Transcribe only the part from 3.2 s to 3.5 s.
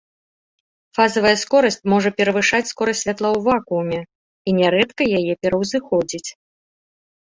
ў